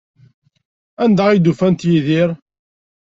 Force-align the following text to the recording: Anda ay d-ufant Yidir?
Anda 1.03 1.23
ay 1.27 1.39
d-ufant 1.39 1.85
Yidir? 1.89 2.29